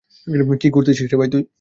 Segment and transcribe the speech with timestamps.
[0.61, 1.07] কি করতেছিস
[1.31, 1.43] তুই?